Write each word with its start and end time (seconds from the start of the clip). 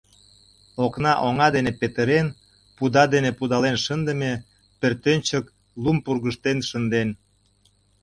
Окна 0.85 1.13
оҥа 1.27 1.47
дене 1.55 1.71
петырен, 1.79 2.27
пуда 2.77 3.03
дене 3.13 3.31
пудален 3.37 3.77
шындыме, 3.85 4.33
пӧртӧнчык 4.79 5.45
лум 5.83 5.97
пургыжтен 6.05 6.57
шынден. 6.69 7.09